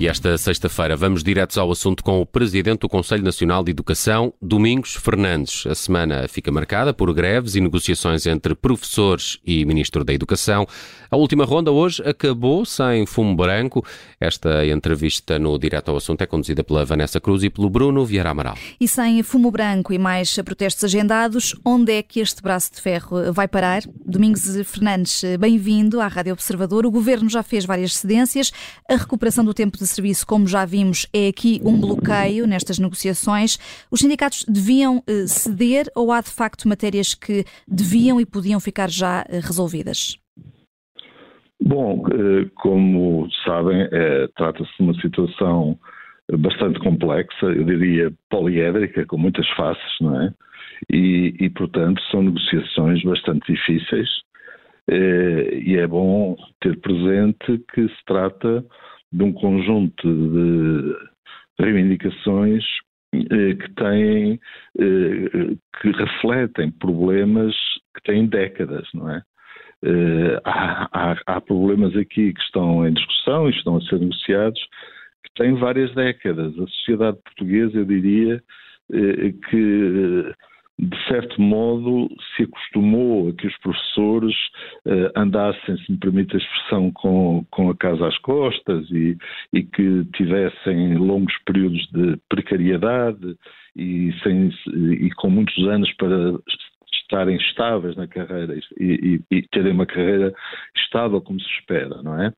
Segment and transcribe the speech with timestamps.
[0.00, 4.32] E esta sexta-feira vamos diretos ao assunto com o Presidente do Conselho Nacional de Educação,
[4.40, 5.66] Domingos Fernandes.
[5.66, 10.68] A semana fica marcada por greves e negociações entre professores e Ministro da Educação.
[11.10, 13.82] A última ronda hoje acabou sem fumo branco.
[14.20, 18.28] Esta entrevista no Direto ao Assunto é conduzida pela Vanessa Cruz e pelo Bruno Vieira
[18.28, 18.58] Amaral.
[18.78, 23.32] E sem fumo branco e mais protestos agendados, onde é que este braço de ferro
[23.32, 23.82] vai parar?
[24.04, 26.84] Domingos Fernandes, bem-vindo à Rádio Observador.
[26.84, 28.52] O Governo já fez várias cedências.
[28.86, 33.58] A recuperação do tempo de serviço, como já vimos, é aqui um bloqueio nestas negociações.
[33.90, 38.90] Os sindicatos deviam eh, ceder ou há de facto matérias que deviam e podiam ficar
[38.90, 40.18] já eh, resolvidas?
[41.68, 45.78] Bom, eh, como sabem, é, trata-se de uma situação
[46.38, 50.32] bastante complexa, eu diria poliédrica, com muitas faces, não é?
[50.90, 54.08] E, e portanto, são negociações bastante difíceis.
[54.88, 58.64] e é bom ter presente que se trata
[59.12, 60.96] de um conjunto de
[61.60, 62.64] reivindicações
[63.14, 64.40] eh, que têm,
[65.82, 67.54] que refletem problemas
[67.94, 69.22] que têm décadas, não é?
[69.84, 74.60] Eh, há, há, há, problemas aqui que estão em discussão e estão a ser negociados
[75.24, 76.52] que têm várias décadas.
[76.58, 78.42] A sociedade portuguesa, eu diria,
[79.50, 80.34] que
[80.78, 84.34] de certo modo, se acostumou a que os professores
[84.86, 89.16] uh, andassem, se me permite a expressão, com, com a casa às costas e,
[89.52, 93.36] e que tivessem longos períodos de precariedade
[93.74, 96.38] e, sem, e com muitos anos para
[97.08, 100.32] estarem estáveis na carreira e, e, e, terem uma carreira
[100.76, 102.32] estável como se espera, não é?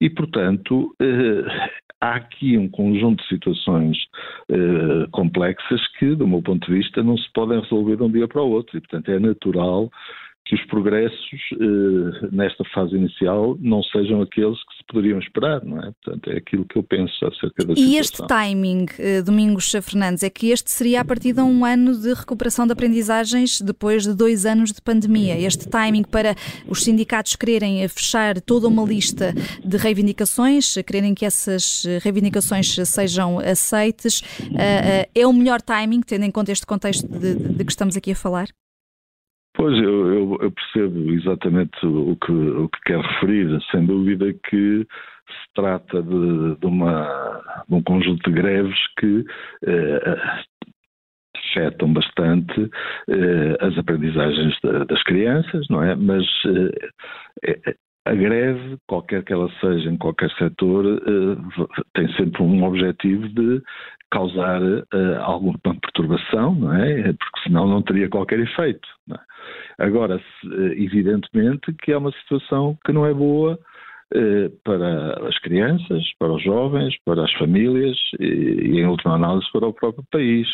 [0.00, 3.96] E, portanto, eh, há aqui um conjunto de situações
[4.50, 8.26] eh, complexas que, do meu ponto de vista, não se podem resolver de um dia
[8.26, 9.88] para o outro e, portanto, é natural
[10.44, 15.92] que os progressos eh, nesta fase inicial não sejam aqueles que poderiam esperar, não é?
[16.02, 17.92] Portanto, é aquilo que eu penso acerca da e situação.
[17.92, 21.96] E este timing, eh, Domingos Fernandes, é que este seria a partir de um ano
[21.96, 25.38] de recuperação de aprendizagens depois de dois anos de pandemia.
[25.38, 26.34] Este timing para
[26.68, 29.32] os sindicatos quererem fechar toda uma lista
[29.64, 34.22] de reivindicações, quererem que essas reivindicações sejam aceites,
[34.54, 37.96] eh, eh, é o melhor timing, tendo em conta este contexto de, de que estamos
[37.96, 38.48] aqui a falar?
[39.56, 43.58] Pois, eu, eu, eu, percebo exatamente o que, o que quer referir.
[43.70, 44.86] Sem dúvida que
[45.26, 49.24] se trata de, de, uma, de um conjunto de greves que
[49.66, 50.44] eh,
[51.36, 52.70] afetam bastante
[53.08, 54.54] eh, as aprendizagens
[54.88, 55.94] das crianças, não é?
[55.94, 56.26] Mas
[57.42, 57.74] eh,
[58.06, 63.60] a greve, qualquer que ela seja, em qualquer setor, eh, tem sempre um objetivo de
[64.12, 67.12] causar uh, alguma perturbação, não é?
[67.12, 68.88] Porque senão não teria qualquer efeito.
[69.12, 69.84] É?
[69.84, 73.58] Agora, uh, evidentemente que é uma situação que não é boa
[74.62, 79.72] para as crianças, para os jovens, para as famílias e, em última análise, para o
[79.72, 80.46] próprio país.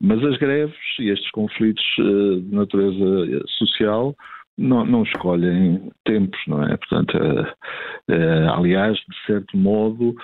[0.00, 4.14] Mas as greves e estes conflitos de natureza social
[4.58, 6.76] não, não, escolhem tempos, não é?
[6.76, 7.18] Portanto,
[8.54, 10.14] aliás, de certo modo,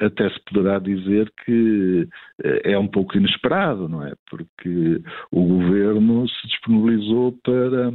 [0.00, 2.08] até se poderá dizer que
[2.44, 4.12] eh, é um pouco inesperado, não é?
[4.30, 7.92] Porque o governo se disponibilizou para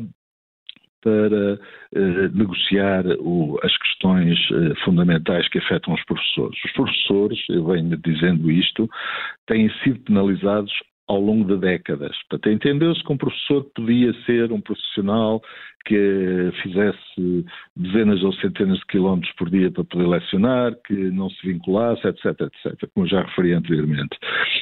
[1.01, 1.59] para
[1.93, 6.57] eh, negociar o, as questões eh, fundamentais que afetam os professores.
[6.63, 8.89] Os professores, eu venho dizendo isto,
[9.45, 10.71] têm sido penalizados
[11.07, 12.15] ao longo de décadas.
[12.45, 15.41] Entendeu-se que um professor podia ser um profissional
[15.85, 17.45] que fizesse
[17.75, 22.25] dezenas ou centenas de quilómetros por dia para poder lecionar, que não se vinculasse, etc,
[22.41, 24.17] etc, como já referi anteriormente.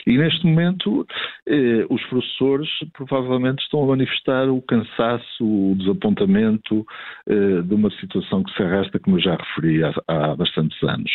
[0.08, 1.06] E neste momento,
[1.48, 6.86] eh, os professores provavelmente estão a manifestar o cansaço, o desapontamento
[7.28, 11.12] eh, de uma situação que se arrasta, como eu já referi há, há, bastantes anos.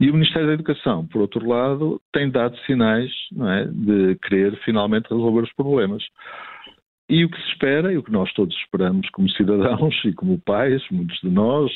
[0.00, 3.10] E o Ministério da Educação, por outro lado, tem dado sinais
[3.40, 6.02] é, de querer finalmente resolver os problemas.
[7.10, 10.38] E o que se espera, e o que nós todos esperamos como cidadãos e como
[10.38, 11.68] pais, muitos de nós,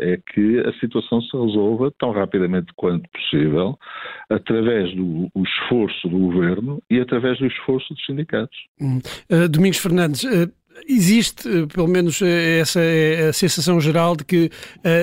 [0.00, 3.78] é que a situação se resolva tão rapidamente quanto possível,
[4.28, 8.58] através do esforço do governo e através do esforço dos sindicatos.
[8.80, 8.98] Hum.
[9.30, 10.52] Uh, Domingos Fernandes, uh,
[10.86, 14.50] Existe, eh, pelo menos, eh, essa é a sensação geral de que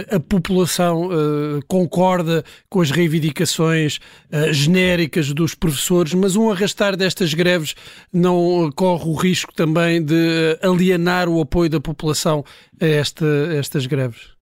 [0.09, 3.97] a população uh, concorda com as reivindicações
[4.31, 7.75] uh, genéricas dos professores, mas um arrastar destas greves
[8.11, 12.43] não corre o risco também de alienar o apoio da população
[12.81, 14.35] a, esta, a estas greves?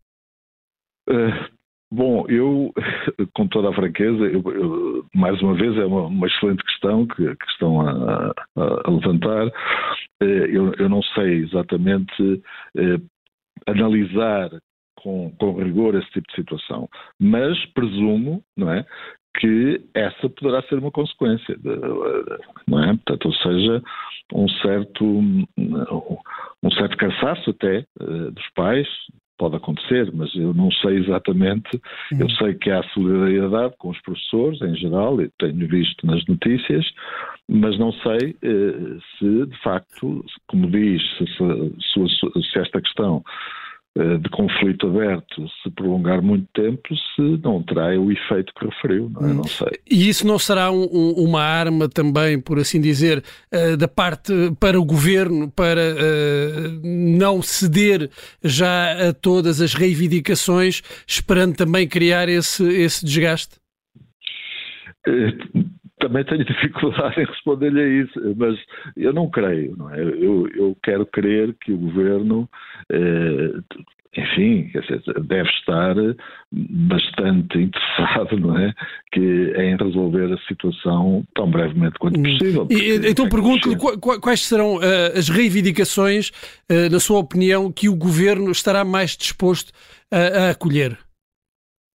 [1.91, 2.73] Bom, eu,
[3.35, 7.35] com toda a franqueza, eu, eu, mais uma vez é uma, uma excelente questão que,
[7.35, 9.47] que estão a, a, levantar.
[10.21, 12.41] Eh, eu, eu, não sei exatamente
[12.77, 12.99] eh,
[13.67, 14.49] analisar
[14.99, 16.89] com, com rigor esse tipo de situação.
[17.19, 18.85] Mas presumo, não é,
[19.39, 21.69] que essa poderá ser uma consequência, de,
[22.67, 22.87] não é?
[22.95, 23.83] Portanto, ou seja,
[24.33, 28.87] um certo, um certo cansaço até eh, dos pais,
[29.37, 31.75] pode acontecer, mas eu não sei exatamente.
[32.11, 32.21] Uhum.
[32.21, 36.85] Eu sei que há solidariedade com os professores em geral, eu tenho visto nas notícias,
[37.47, 43.23] mas não sei eh, se de facto, como diz, se, se, se esta questão
[43.97, 46.81] de conflito aberto se prolongar muito tempo,
[47.15, 49.33] se não terá o efeito que referiu, não, é?
[49.33, 49.71] não sei.
[49.89, 54.33] E isso não será um, um, uma arma também, por assim dizer, uh, da parte
[54.59, 58.09] para o governo, para uh, não ceder
[58.43, 63.55] já a todas as reivindicações, esperando também criar esse, esse desgaste?
[66.05, 68.57] Também tenho dificuldade em responder-lhe a isso, mas
[68.95, 69.99] eu não creio, não é?
[69.99, 72.47] Eu, eu quero crer que o governo,
[72.91, 73.53] eh,
[74.17, 74.71] enfim,
[75.27, 75.95] deve estar
[76.51, 78.73] bastante interessado, não é?
[79.11, 82.23] Que, em resolver a situação tão brevemente quanto hum.
[82.23, 82.67] possível.
[82.69, 83.75] E, então pergunto-lhe
[84.21, 86.29] quais serão uh, as reivindicações,
[86.71, 89.73] uh, na sua opinião, que o governo estará mais disposto
[90.11, 90.97] a, a acolher?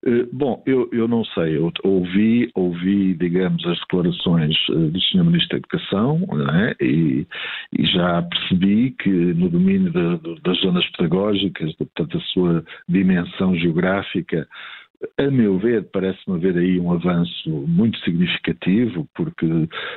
[0.07, 5.25] Eh, bom, eu, eu não sei, eu ouvi, ouvi, digamos, as declarações eh, do Sr.
[5.25, 6.21] Ministro da Educação
[6.53, 6.75] é?
[6.81, 7.27] e,
[7.77, 14.47] e, já percebi que no domínio das zonas pedagógicas, portanto, a sua dimensão geográfica,
[15.17, 19.45] a meu ver, parece-me haver aí um avanço muito significativo, porque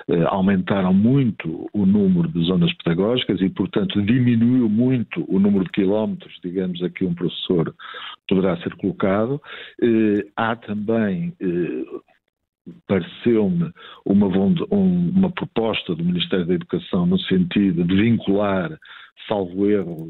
[0.08, 5.70] eh, aumentaram muito o número de zonas pedagógicas e, portanto, diminuiu muito o número de
[5.70, 7.74] quilómetros, digamos, a que um professor
[8.28, 9.40] poderá ser colocado.
[9.82, 11.32] Eh, há também.
[11.40, 12.00] Eh,
[12.86, 13.72] pareceu-me
[14.04, 14.26] uma,
[14.70, 18.78] uma proposta do Ministério da Educação no sentido de vincular
[19.28, 20.08] salvo erro,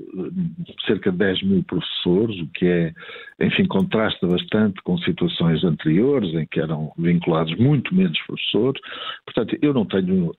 [0.86, 2.92] cerca de 10 mil professores, o que é,
[3.40, 8.80] enfim, contrasta bastante com situações anteriores em que eram vinculados muito menos professores.
[9.24, 10.32] Portanto, eu não tenho,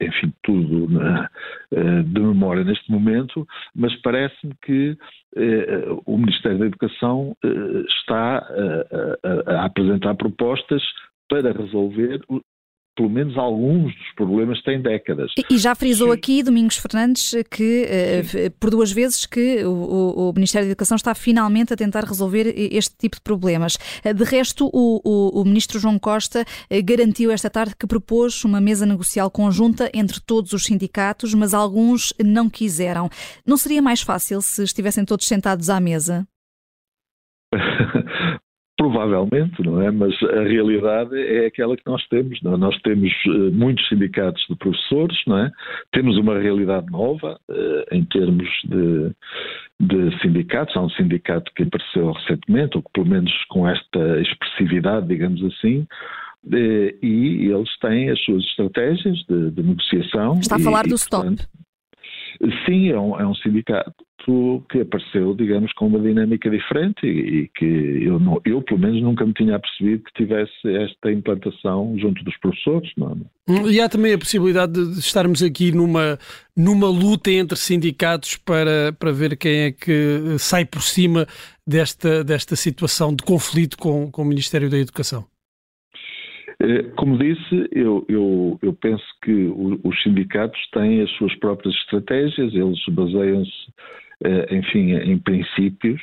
[0.00, 0.88] enfim, tudo
[2.04, 4.96] de memória neste momento, mas parece-me que
[5.36, 8.46] eh, o Ministério da Educação eh, está
[9.46, 10.82] a apresentar propostas
[11.28, 12.20] para resolver
[12.96, 15.30] pelo menos alguns dos problemas têm décadas.
[15.50, 16.14] E, já frisou Sim.
[16.14, 21.14] aqui, Domingos Fernandes, que uh, por duas vezes que o, o, Ministério da Educação está
[21.14, 23.76] finalmente a tentar resolver este tipo de problemas.
[24.02, 26.44] Eh, de resto, o, o, o Ministro João Costa
[26.84, 32.14] garantiu esta tarde que propôs uma mesa negocial conjunta entre todos os sindicatos, mas alguns
[32.24, 33.10] não quiseram.
[33.46, 36.26] Não seria mais fácil se estivessem todos sentados à mesa?
[38.76, 39.90] Provavelmente, não é?
[39.90, 42.40] Mas a realidade é aquela que nós temos.
[42.42, 42.56] Não é?
[42.58, 45.50] Nós temos uh, muitos sindicatos de professores, não é?
[45.92, 49.12] Temos uma realidade nova uh, em termos de,
[49.80, 50.76] de, sindicatos.
[50.76, 55.86] Há um sindicato que apareceu recentemente, ou que pelo menos com esta expressividade, digamos assim,
[56.44, 60.34] uh, e eles têm as suas estratégias de, de negociação.
[60.38, 61.24] Está a falar e, do e, stop.
[61.24, 61.48] Portanto,
[62.66, 64.05] sim, é um, é um sindicato
[64.70, 69.00] que apareceu, digamos, com uma dinâmica diferente e, e que eu, não, eu, pelo menos,
[69.02, 72.90] nunca me tinha percebido que tivesse esta implantação junto dos professores.
[72.96, 73.52] Não é?
[73.52, 76.18] hum, E há também a possibilidade de estarmos aqui numa,
[76.56, 81.26] numa luta entre sindicatos para, para ver quem é que sai por cima
[81.66, 85.24] desta, desta situação de conflito com, com o Ministério da Educação.
[86.60, 89.52] Eh, como disse, eu, eu, eu penso que
[89.84, 93.74] os sindicatos têm as suas próprias estratégias, eles baseiam-se eh,
[94.50, 96.00] enfim, em princípios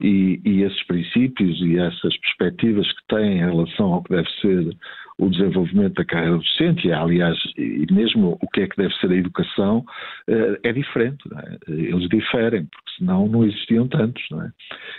[0.00, 4.76] e, e, esses princípios e essas perspectivas que têm em relação ao que deve ser
[5.18, 9.10] o desenvolvimento da carreira docente, e aliás, e mesmo o que é que deve ser
[9.10, 9.84] a educação,
[10.28, 11.22] eh, é diferente.
[11.36, 11.70] É?
[11.70, 14.22] Eles diferem, porque senão não existiam tantos.
[14.30, 14.50] Não é?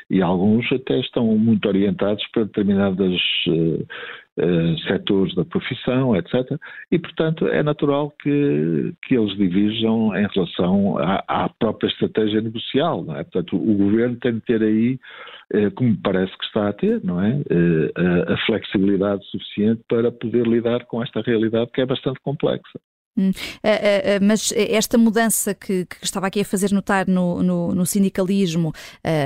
[0.10, 3.20] E alguns até estão muito orientados para determinadas
[4.38, 6.34] uh, setores da profissão, etc.
[6.92, 13.04] E, portanto, é natural que, que eles dividam em relação à, à própria estratégia negocial.
[13.04, 13.24] Não é?
[13.24, 15.00] Portanto, o governo tem de ter aí,
[15.54, 17.42] uh, como parece que está a ter, não é?
[17.96, 22.80] A, a flexibilidade suficiente para poder lidar com esta realidade que é bastante complexa.
[23.18, 23.34] Uh, uh, uh,
[24.22, 28.74] mas esta mudança que, que, estava aqui a fazer notar no, no, no sindicalismo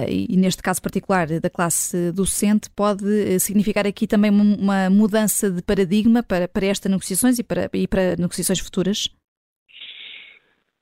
[0.07, 5.61] e, e, neste caso particular da classe docente pode significar aqui também uma mudança de
[5.61, 9.09] paradigma para, para estas negociações e para, e para negociações futuras?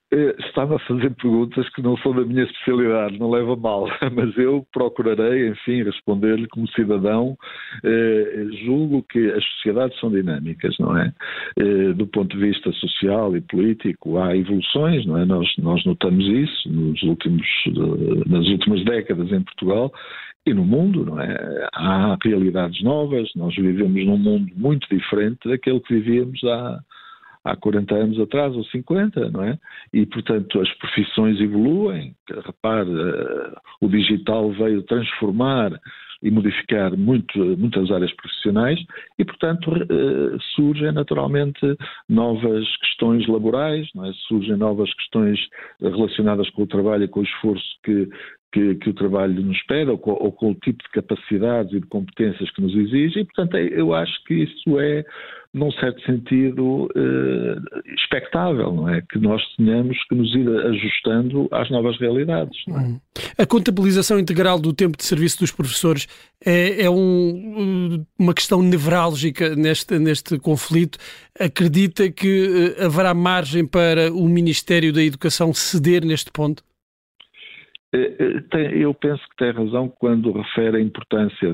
[0.09, 4.37] Eh, estava a fazer perguntas que não são da minha especialidade, não leva mal, mas
[4.37, 7.37] eu procurarei, enfim, responder-lhe como cidadão.
[7.83, 11.13] Eh, julgo que as sociedades são dinâmicas, não é?
[11.59, 15.25] Eh, do ponto de vista social e político, há evoluções, não é?
[15.25, 17.45] Nós, nós notamos isso nos últimos,
[18.27, 19.91] nas últimas décadas em Portugal
[20.45, 21.67] e no mundo, não é?
[21.73, 26.79] Há realidades novas, nós vivemos num mundo muito diferente daquele que vivíamos há
[27.51, 29.57] há 40 anos atrás ou 50, não é?
[29.93, 32.15] E, portanto, as profissões evoluem.
[32.45, 33.51] Repare, eh,
[33.81, 35.71] o digital veio transformar
[36.21, 38.79] e modificar muito, muitas áreas profissionais
[39.19, 41.61] e, portanto, eh, surgem naturalmente
[42.09, 44.11] novas questões laborais, é?
[44.27, 45.39] surgem novas questões
[45.79, 48.09] relacionadas com o trabalho e com o esforço que,
[48.51, 51.79] que, que, o trabalho nos pede ou com, ou com, o tipo de capacidades e
[51.79, 55.05] de competências que nos exige, e, portanto, eu acho que isso é
[55.53, 59.01] num certo sentido, eh, expectável, não é?
[59.01, 62.57] Que nós tenhamos que nos ir ajustando às novas realidades.
[62.67, 62.71] É?
[62.71, 62.99] Hum.
[63.37, 66.07] A contabilização integral do tempo de serviço dos professores
[66.45, 70.97] é, é um, uma questão nevrálgica neste, neste conflito.
[71.39, 76.63] Acredita que eh, haverá margem para o Ministério da Educação ceder neste ponto?
[77.97, 81.53] Eh, eh, eu penso que tem razão quando refere a importância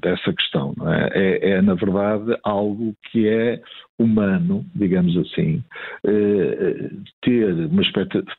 [0.00, 0.74] dessa questão.
[0.86, 1.10] É?
[1.14, 1.62] É, é?
[1.62, 3.60] na verdade, algo que é
[3.98, 5.62] humano, digamos assim,
[6.04, 6.90] eh,
[7.22, 7.82] ter, uma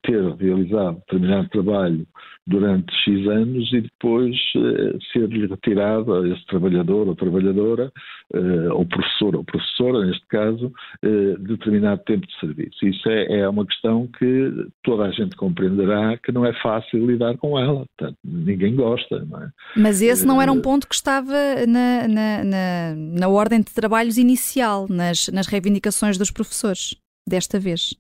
[0.03, 2.05] ter realizado determinado trabalho
[2.47, 7.91] durante X anos e depois eh, ser-lhe retirado a esse trabalhador ou trabalhadora,
[8.33, 10.71] eh, ou professor ou professora, neste caso,
[11.39, 12.85] determinado tempo de serviço.
[12.85, 17.38] Isso é, é uma questão que toda a gente compreenderá que não é fácil lidar
[17.38, 17.85] com ela.
[17.97, 19.25] Portanto, ninguém gosta.
[19.25, 19.50] Não é?
[19.77, 21.33] Mas esse não era um ponto que estava
[21.67, 26.95] na, na, na, na ordem de trabalhos inicial, nas, nas reivindicações dos professores,
[27.27, 27.95] desta vez?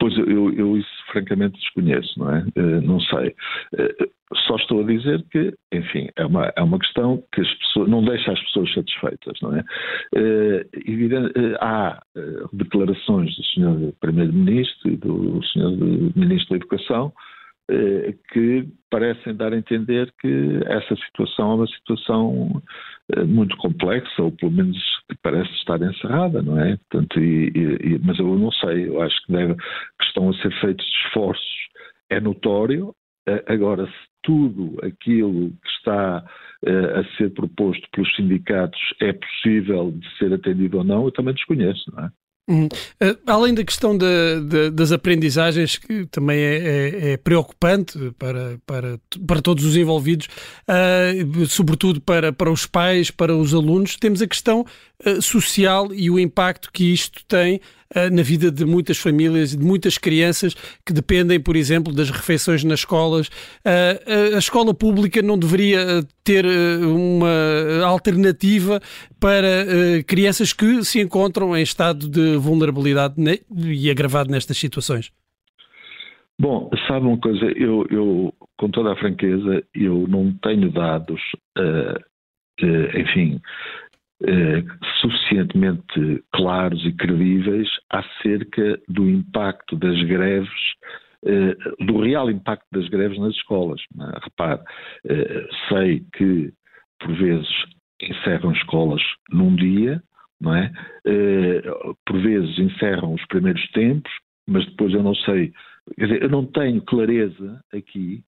[0.00, 2.40] Pois eu, eu isso francamente desconheço, não é?
[2.56, 3.34] Uh, não sei.
[3.74, 4.10] Uh,
[4.46, 8.04] só estou a dizer que, enfim, é uma, é uma questão que as pessoas, não
[8.04, 9.64] deixa as pessoas satisfeitas, não é?
[10.86, 11.98] Evidente, há
[12.52, 13.92] declarações do Sr.
[14.00, 16.14] Primeiro-Ministro e do Sr.
[16.14, 17.10] Ministro da Educação
[17.70, 22.62] eh, que parecem dar a entender que essa situação é uma situação eh,
[23.26, 26.76] muito complexa, ou pelo menos que parece estar encerrada, não é?
[26.76, 30.52] Portanto, e, e, mas eu não sei, eu acho que, deve, que estão a ser
[30.60, 31.68] feitos esforços,
[32.10, 32.94] é notório.
[33.26, 36.24] Eh, agora, se tudo aquilo que está
[36.66, 41.90] a ser proposto pelos sindicatos é possível de ser atendido ou não, eu também desconheço,
[41.94, 42.10] não é?
[42.48, 42.64] Uhum.
[42.64, 43.96] Uh, além da questão
[44.72, 50.28] das aprendizagens, que também é, é, é, preocupante para, para, para todos os envolvidos,
[50.66, 54.64] uh, sobretudo para, para os pais, para os alunos, temos a questão
[55.04, 57.60] uh, social e o impacto que isto tem
[58.12, 60.54] na vida de muitas famílias, de muitas crianças
[60.84, 63.30] que dependem, por exemplo, das refeições nas escolas.
[63.64, 68.80] Eh, a escola pública não deveria ter eh, uma alternativa
[69.18, 69.64] para
[70.06, 73.14] crianças que se encontram em estado de vulnerabilidade
[73.56, 75.10] e agravado nestas situações?
[76.40, 81.20] Bom, sabe uma coisa, eu, eu, com toda a franqueza, eu não tenho dados,
[81.58, 83.40] uh, uh, enfim,
[84.20, 84.64] eh,
[85.00, 90.50] suficientemente claros e credíveis acerca do impacto das greves,
[91.24, 93.80] eh, do real impacto das greves nas escolas.
[93.80, 94.18] É?
[94.24, 94.60] Repare,
[95.08, 96.52] eh, sei que
[96.98, 97.48] por vezes
[98.02, 100.02] encerram escolas num dia,
[100.40, 100.72] não é?
[102.06, 104.10] por vezes encerram os primeiros tempos,
[104.48, 105.52] mas depois eu não sei,
[105.96, 108.24] quer dizer, eu não tenho clareza aqui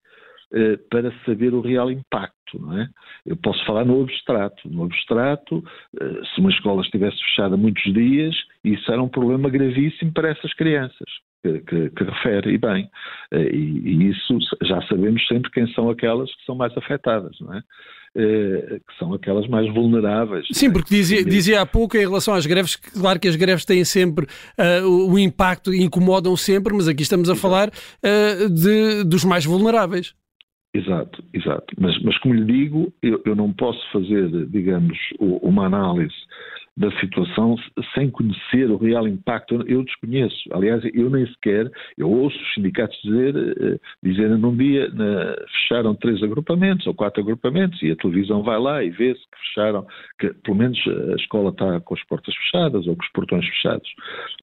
[0.90, 2.40] para saber o real impacto.
[2.58, 2.88] Não é?
[3.24, 4.68] Eu posso falar no abstrato.
[4.68, 5.62] No abstrato,
[6.00, 10.52] eh, se uma escola estivesse fechada muitos dias, isso era um problema gravíssimo para essas
[10.54, 11.08] crianças.
[11.42, 12.86] Que, que, que, refere, e bem,
[13.32, 17.54] eh, e, e, isso já sabemos sempre quem são aquelas que são mais afetadas, não
[17.54, 17.62] é?
[18.12, 20.44] que são aquelas mais vulneráveis.
[20.50, 23.84] Sim, porque dizia, dizia há pouco em relação às greves, claro que as greves têm
[23.84, 24.26] sempre
[24.58, 30.12] uh, o impacto, incomodam sempre, mas aqui estamos a falar uh, de, dos mais vulneráveis.
[30.72, 31.74] Exato, exato.
[31.78, 36.14] Mas, mas como lhe digo, eu, eu não posso fazer, digamos, uma análise
[36.76, 37.56] da situação
[37.94, 39.62] sem conhecer o real impacto.
[39.66, 40.36] Eu desconheço.
[40.52, 44.90] Aliás, eu nem sequer, eu ouço os sindicatos dizer, eh, dizerem num dia
[45.52, 49.86] fecharam três agrupamentos ou quatro agrupamentos e a televisão vai lá e vê-se que fecharam,
[50.18, 53.88] que pelo menos a escola está com as portas fechadas ou com os portões fechados.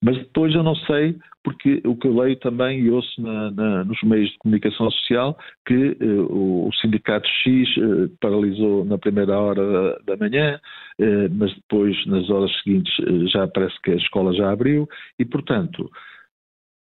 [0.02, 1.16] Mas depois eu não sei
[1.48, 5.38] porque o que eu leio também e ouço na, na, nos meios de comunicação social
[5.66, 10.60] que uh, o, sindicato X uh, paralisou na primeira hora da, da manhã,
[11.00, 12.94] uh, mas depois nas horas seguintes
[13.32, 15.90] já parece que a escola já abriu e, portanto,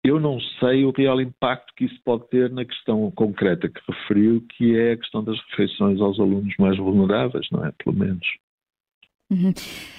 [0.03, 4.45] eu não sei o real impacto que isso pode ter na questão concreta que referiu,
[4.57, 7.71] que é a questão das refeições aos alunos mais vulneráveis, não é?
[7.85, 8.27] Pelo menos.
[9.29, 9.53] Uhum.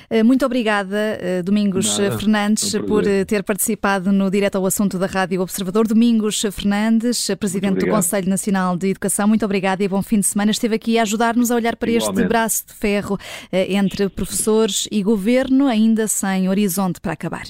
[0.10, 4.66] Eh, muito obrigada, eh, Domingos Nada, Fernandes, um por eh, ter participado no Direto ao
[4.66, 5.86] Assunto da Rádio Observador.
[5.86, 10.52] Domingos Fernandes, Presidente do Conselho Nacional de Educação, muito obrigada e bom fim de semana.
[10.52, 12.22] Esteve aqui a ajudar-nos a olhar para Igualmente.
[12.22, 13.20] este braço de ferro
[13.52, 17.46] entre professores e governo, ainda sem horizonte para acabar.